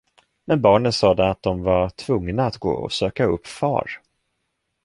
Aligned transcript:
Men 0.45 0.61
barnen 0.61 0.93
sade 0.93 1.29
att 1.29 1.43
de 1.43 1.63
var 1.63 1.89
tvungna 1.89 2.45
att 2.45 2.57
gå 2.57 2.71
och 2.71 2.91
söka 2.91 3.25
upp 3.25 3.47
far. 3.47 4.01